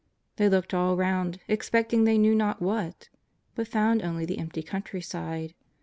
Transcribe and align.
They 0.37 0.49
looked 0.49 0.73
all 0.73 0.95
around, 0.95 1.37
expecting 1.47 2.05
they 2.05 2.17
knew 2.17 2.33
not 2.33 2.59
what, 2.59 3.09
but 3.53 3.67
found 3.67 4.01
only 4.01 4.25
the 4.25 4.39
empty 4.39 4.63
countryside. 4.63 5.53